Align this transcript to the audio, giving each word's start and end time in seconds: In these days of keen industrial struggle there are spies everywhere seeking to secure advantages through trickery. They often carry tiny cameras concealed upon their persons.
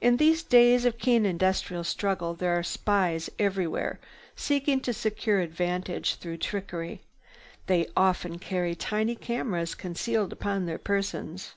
In 0.00 0.18
these 0.18 0.44
days 0.44 0.84
of 0.84 0.98
keen 0.98 1.26
industrial 1.26 1.82
struggle 1.82 2.32
there 2.32 2.56
are 2.56 2.62
spies 2.62 3.28
everywhere 3.40 3.98
seeking 4.36 4.78
to 4.82 4.92
secure 4.92 5.40
advantages 5.40 6.14
through 6.14 6.36
trickery. 6.36 7.00
They 7.66 7.88
often 7.96 8.38
carry 8.38 8.76
tiny 8.76 9.16
cameras 9.16 9.74
concealed 9.74 10.32
upon 10.32 10.66
their 10.66 10.78
persons. 10.78 11.56